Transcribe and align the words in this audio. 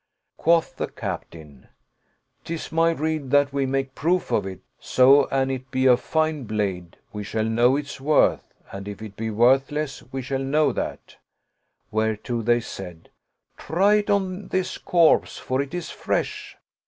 Quoth 0.35 0.77
the 0.77 0.87
Captain," 0.87 1.67
'Tis 2.43 2.71
my 2.71 2.89
rede 2.89 3.29
that 3.29 3.53
we 3.53 3.67
make 3.67 3.93
proof 3.93 4.31
of 4.31 4.47
it; 4.47 4.61
so, 4.79 5.27
an 5.29 5.51
it 5.51 5.69
be 5.69 5.85
a 5.85 5.95
fine 5.95 6.45
blade, 6.45 6.97
we 7.13 7.23
shall 7.23 7.43
know 7.45 7.75
its 7.75 8.01
worth, 8.01 8.51
and 8.71 8.87
if 8.87 8.99
it 9.03 9.15
be 9.15 9.29
worth 9.29 9.71
less 9.71 10.01
we 10.11 10.23
shall 10.23 10.41
know 10.43 10.71
that"; 10.71 11.17
whereto 11.91 12.41
they 12.41 12.59
said," 12.61 13.09
Try 13.59 13.97
it 13.97 14.09
on 14.09 14.47
this 14.47 14.79
corpse, 14.79 15.37
for 15.37 15.61
it 15.61 15.71
is 15.75 15.91
fresh." 15.91 16.57